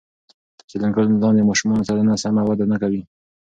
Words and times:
تر 0.57 0.65
څلور 0.71 0.89
کلنۍ 0.95 1.17
لاندې 1.23 1.41
د 1.43 1.47
ماشومانو 1.49 1.87
سلنه 1.89 2.13
سمه 2.23 2.41
وده 2.45 2.65
نه 2.71 2.77
کوي. 2.81 3.01